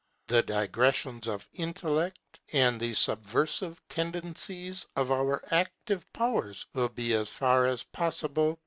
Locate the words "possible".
7.83-8.55